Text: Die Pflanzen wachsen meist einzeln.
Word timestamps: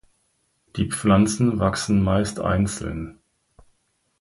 Die 0.77 0.89
Pflanzen 0.89 1.59
wachsen 1.59 2.01
meist 2.01 2.39
einzeln. 2.39 3.19